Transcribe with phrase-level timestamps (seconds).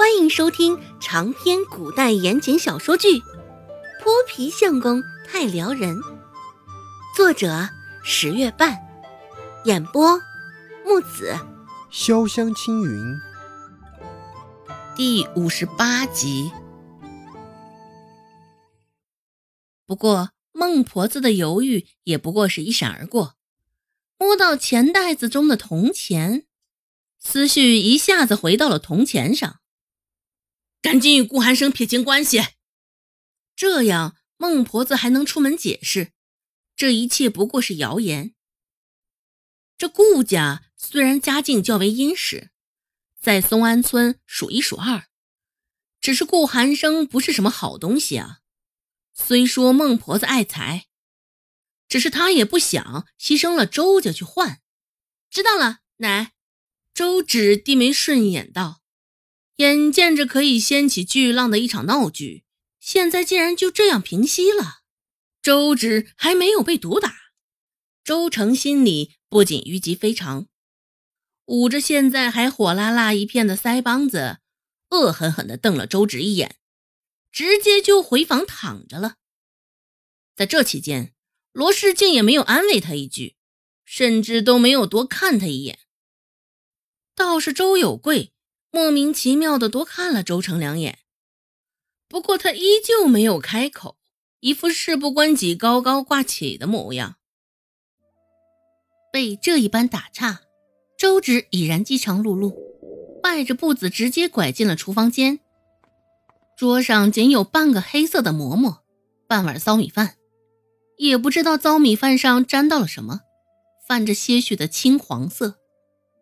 [0.00, 3.08] 欢迎收听长篇古代言情小说剧
[4.02, 5.98] 《泼皮相公太撩人》，
[7.14, 7.68] 作者
[8.02, 8.78] 十月半，
[9.66, 10.18] 演播
[10.86, 11.36] 木子
[11.92, 13.14] 潇湘青云，
[14.96, 16.50] 第五十八集。
[19.84, 23.34] 不过孟婆子的犹豫也不过是一闪而过，
[24.16, 26.46] 摸到钱袋子中的铜钱，
[27.18, 29.59] 思绪一下子回到了铜钱上。
[30.82, 32.40] 赶紧与顾寒生撇清关系，
[33.54, 36.12] 这样孟婆子还能出门解释，
[36.74, 38.34] 这一切不过是谣言。
[39.76, 42.50] 这顾家虽然家境较为殷实，
[43.20, 45.08] 在松安村数一数二，
[46.00, 48.40] 只是顾寒生不是什么好东西啊。
[49.12, 50.86] 虽说孟婆子爱财，
[51.88, 54.60] 只是她也不想牺牲了周家去换。
[55.28, 56.32] 知道了，奶。
[56.94, 58.79] 周芷低眉顺眼道。
[59.60, 62.44] 眼见着可以掀起巨浪的一场闹剧，
[62.80, 64.80] 现在竟然就这样平息了。
[65.42, 67.14] 周芷还没有被毒打，
[68.02, 70.46] 周成心里不仅郁积非常，
[71.44, 74.38] 捂着现在还火辣辣一片的腮帮子，
[74.88, 76.56] 恶狠狠地瞪了周芷一眼，
[77.30, 79.16] 直接就回房躺着了。
[80.34, 81.12] 在这期间，
[81.52, 83.36] 罗世静也没有安慰他一句，
[83.84, 85.80] 甚至都没有多看他一眼。
[87.14, 88.32] 倒是周有贵。
[88.72, 91.00] 莫名其妙的多看了周成两眼，
[92.08, 93.96] 不过他依旧没有开口，
[94.38, 97.16] 一副事不关己高高挂起的模样。
[99.12, 100.42] 被这一般打岔，
[100.96, 102.54] 周芷已然饥肠辘辘，
[103.24, 105.40] 迈着步子直接拐进了厨房间。
[106.56, 108.84] 桌上仅有半个黑色的馍馍，
[109.26, 110.14] 半碗糟米饭，
[110.96, 113.22] 也不知道糟米饭上沾到了什么，
[113.88, 115.56] 泛着些许的青黄色。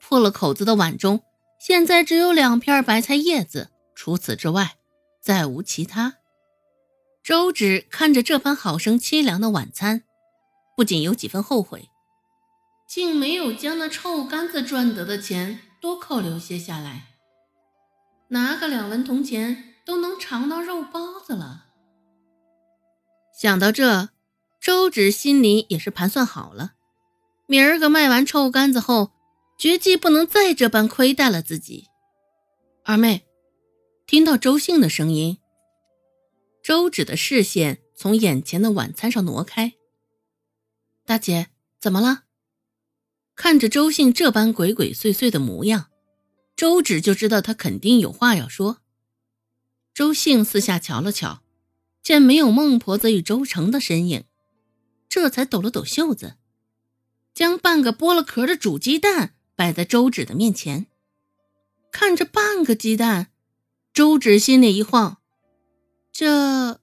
[0.00, 1.20] 破了口子的碗中。
[1.58, 4.76] 现在只有两片白菜叶子，除此之外
[5.20, 6.14] 再无其他。
[7.22, 10.04] 周芷看着这般好生凄凉的晚餐，
[10.76, 11.88] 不仅有几分后悔，
[12.88, 17.08] 竟没有将那臭干子赚得的钱多扣留些下来。
[18.28, 21.66] 拿个两文铜钱都能尝到肉包子了。
[23.38, 24.10] 想到这，
[24.60, 26.74] 周芷心里也是盘算好了，
[27.46, 29.10] 明儿个卖完臭干子后。
[29.58, 31.88] 绝技不能再这般亏待了自己。
[32.84, 33.26] 二妹
[34.06, 35.38] 听到周信的声音，
[36.62, 39.74] 周芷的视线从眼前的晚餐上挪开。
[41.04, 41.48] 大姐，
[41.80, 42.22] 怎么了？
[43.34, 45.90] 看着周信这般鬼鬼祟祟的模样，
[46.54, 48.78] 周芷就知道他肯定有话要说。
[49.92, 51.42] 周信四下瞧了瞧，
[52.00, 54.24] 见没有孟婆子与周成的身影，
[55.08, 56.36] 这才抖了抖袖子，
[57.34, 59.34] 将半个剥了壳的煮鸡蛋。
[59.58, 60.86] 摆在周芷的面前，
[61.90, 63.32] 看着半个鸡蛋，
[63.92, 65.18] 周芷心里一晃，
[66.12, 66.78] 这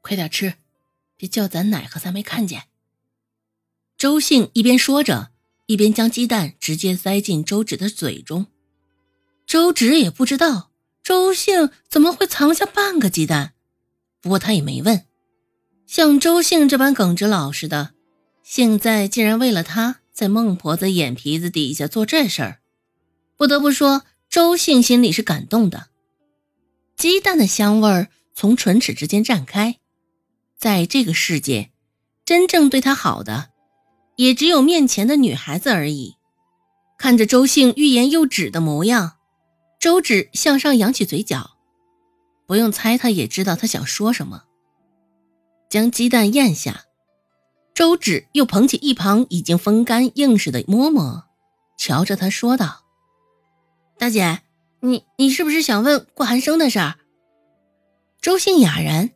[0.00, 0.54] 快点吃，
[1.16, 2.64] 别叫咱奶和咱妹看见。
[3.96, 5.30] 周信一边说着，
[5.66, 8.46] 一边将鸡蛋直接塞进周芷的嘴中。
[9.46, 10.72] 周芷也不知道
[11.04, 13.52] 周信怎么会藏下半个鸡蛋，
[14.20, 15.06] 不过他也没问。
[15.86, 17.94] 像周信这般耿直老实的，
[18.42, 19.99] 现在竟然为了他。
[20.20, 22.60] 在孟婆子眼皮子底下做这事儿，
[23.38, 25.86] 不得不说，周信心里是感动的。
[26.94, 29.78] 鸡蛋的香味儿从唇齿之间绽开，
[30.58, 31.70] 在这个世界，
[32.26, 33.48] 真正对他好的，
[34.16, 36.16] 也只有面前的女孩子而已。
[36.98, 39.12] 看着周信欲言又止的模样，
[39.80, 41.52] 周芷向上扬起嘴角，
[42.46, 44.42] 不用猜，他也知道他想说什么。
[45.70, 46.84] 将鸡蛋咽下。
[47.80, 51.24] 周芷又捧起一旁已经风干硬实的馍馍，
[51.78, 52.84] 瞧着他说道
[53.96, 54.42] ：“大姐，
[54.80, 56.98] 你你是不是想问顾寒生的事儿？”
[58.20, 59.12] 周信哑然，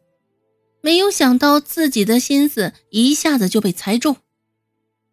[0.81, 4.17] 没有想到自己的心思一下子就被猜中，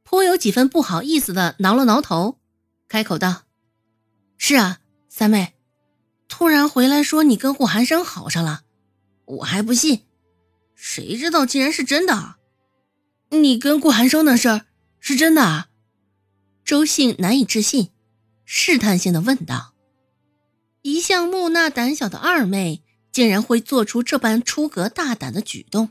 [0.04, 2.38] 颇有几分不好意思的挠了挠头，
[2.88, 3.42] 开口道
[4.40, 4.80] ：“是啊，
[5.10, 5.56] 三妹，
[6.30, 8.62] 突然回来说你跟顾寒生好上了，
[9.26, 10.04] 我还不信，
[10.74, 12.36] 谁知道竟然是真的。”
[13.32, 14.66] 你跟顾寒生的事儿
[15.00, 15.70] 是真的啊？
[16.66, 17.90] 周信难以置信，
[18.46, 19.74] 试探性的问道
[20.84, 25.90] ：“一向木讷胆小的二妹，竟然会做出这般出格大胆的举动，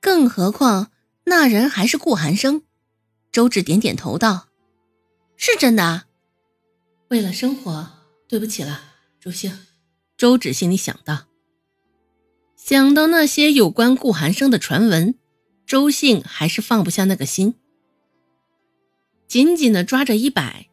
[0.00, 0.92] 更何况
[1.24, 2.62] 那人还是顾寒生。”
[3.32, 4.48] 周芷点点头道
[5.36, 6.06] ：“是真的啊。”
[7.10, 7.90] 为了生活，
[8.28, 8.80] 对不起了，
[9.20, 9.52] 周信。
[10.16, 11.26] 周芷心里想到，
[12.56, 15.16] 想到那些有关顾寒生的传闻。
[15.66, 17.56] 周信还是放不下那个心，
[19.26, 20.68] 紧紧的抓着衣摆，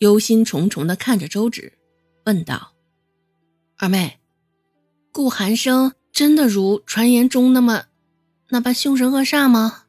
[0.00, 1.78] 忧心忡忡的看着周芷，
[2.26, 2.74] 问道
[3.78, 4.20] ：“二妹，
[5.12, 7.84] 顾寒生真的如传言中那么
[8.50, 9.84] 那般凶神恶煞吗？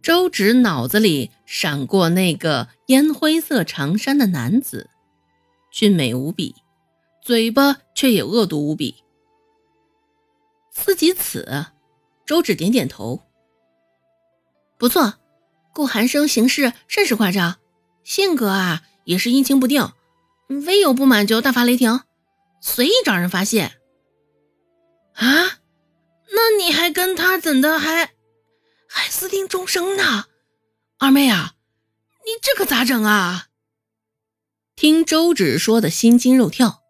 [0.00, 4.88] 周芷脑子里闪过那个烟灰色长衫的男子，
[5.70, 6.54] 俊美无比，
[7.22, 8.94] 嘴巴却也恶毒无比。
[10.70, 11.66] 思及此，
[12.24, 13.20] 周芷点点头。
[14.78, 15.14] 不错，
[15.72, 17.56] 顾寒生行事甚是夸张，
[18.04, 19.92] 性格啊也是阴晴不定，
[20.66, 22.02] 微有不满就大发雷霆，
[22.60, 23.72] 随意找人发泄。
[25.14, 25.58] 啊，
[26.32, 28.10] 那你还跟他怎的还
[28.88, 30.26] 还私定终生呢？
[30.98, 31.54] 二妹啊，
[32.24, 33.46] 你这可咋整啊？
[34.74, 36.82] 听周芷说的心惊肉跳，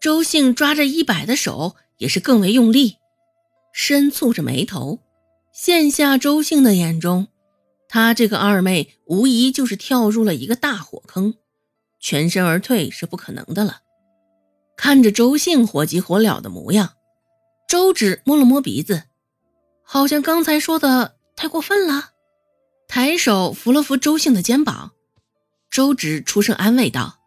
[0.00, 2.96] 周兴抓着一百的手也是更为用力。
[3.72, 4.98] 深蹙着眉头，
[5.52, 7.28] 现下周姓的眼中，
[7.86, 11.34] 他这个二妹无疑就是跳入了一个大火坑，
[12.00, 13.80] 全身而退是不可能的了。
[14.78, 16.94] 看着周姓火急火燎的模样，
[17.68, 19.04] 周芷摸了摸鼻子，
[19.84, 22.12] 好像刚才说的太过分了，
[22.88, 24.92] 抬手扶了扶周姓的肩膀，
[25.70, 27.18] 周芷出声安慰道：“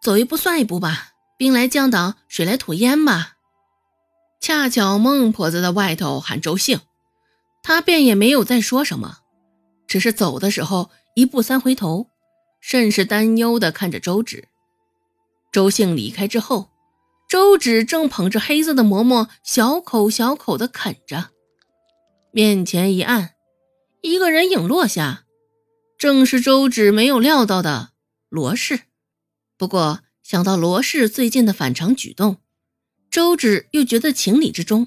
[0.00, 3.32] 走一步算一步吧，兵来将挡，水来土掩吧。”
[4.40, 6.80] 恰巧孟婆子在外头喊周姓，
[7.66, 9.22] 他便也没有再说什么，
[9.88, 12.06] 只是走的时候一步三回头，
[12.60, 14.46] 甚是担忧的看着周芷。
[15.50, 16.70] 周兴离开之后，
[17.28, 21.30] 周芷正捧着黑色的馍馍，小口小口的啃着，
[22.30, 23.32] 面前一暗，
[24.00, 25.24] 一个人影落下，
[25.98, 27.90] 正是周芷没有料到的
[28.28, 28.82] 罗氏。
[29.58, 32.36] 不过想到罗氏最近的反常举动。
[33.10, 34.86] 周芷又觉得情理之中，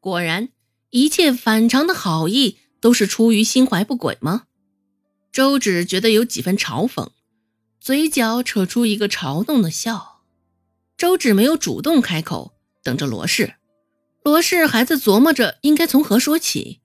[0.00, 0.48] 果然
[0.94, 4.44] 一切反常的好意都是出于心怀不轨吗？
[5.32, 7.08] 周芷觉得有几分嘲讽，
[7.80, 10.22] 嘴角扯出一个嘲弄的笑。
[10.96, 12.52] 周芷没有主动开口，
[12.84, 13.54] 等着罗氏。
[14.22, 16.78] 罗氏还在琢磨着应该从何说起，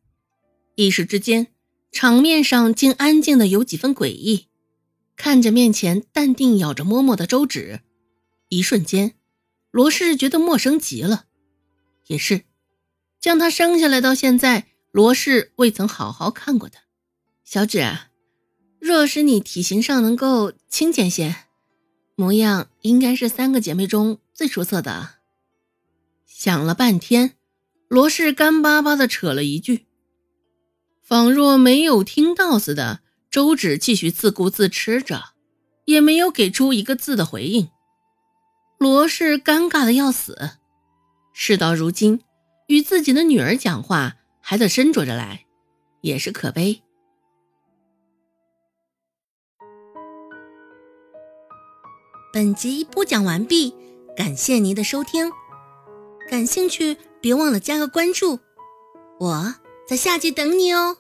[0.74, 1.46] 一时之间，
[1.92, 4.48] 场面上竟安静的有几分诡异。
[5.16, 7.82] 看着面前淡定咬着馍馍的周芷，
[8.48, 9.14] 一瞬间。
[9.70, 11.26] 罗氏觉得陌生极了，
[12.08, 12.46] 也是，
[13.20, 16.82] 将他生下来到现在，罗氏未曾好好看过他。
[17.44, 17.98] 小芷，
[18.80, 21.36] 若是你体型上能够轻健些，
[22.16, 25.16] 模样应该是三个姐妹中最出色的。
[26.26, 27.36] 想了半天，
[27.88, 29.88] 罗氏干巴巴的扯了一句，
[31.02, 33.02] 仿若没有听到似的。
[33.30, 35.34] 周芷继续自顾自吃着，
[35.86, 37.70] 也没有给出一个字的回应。
[38.80, 40.54] 罗氏尴尬的要死，
[41.32, 42.22] 事到如今，
[42.70, 45.46] 与自己的女儿讲话还得斟酌着来，
[46.02, 46.84] 也是可悲。
[52.32, 53.74] 本集播讲完毕，
[54.16, 55.32] 感谢您的收听。
[56.30, 58.40] 感兴趣，别忘了加个关注，
[59.20, 59.56] 我
[59.88, 60.98] 在下集等你哦。